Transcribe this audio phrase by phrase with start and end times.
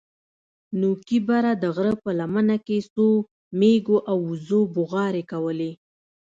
[0.81, 3.05] نوكي بره د غره په لمن کښې څو
[3.59, 5.71] مېږو او وزو بوغارې کولې.